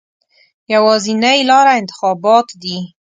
یوازینۍ 0.73 1.39
لاره 1.49 1.71
انتخابات 1.81 2.47
دي. 2.61 2.77